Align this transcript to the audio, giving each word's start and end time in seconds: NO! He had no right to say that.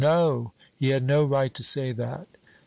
NO! 0.03 0.51
He 0.77 0.89
had 0.89 1.03
no 1.03 1.23
right 1.23 1.53
to 1.53 1.61
say 1.61 1.91
that. 1.91 2.27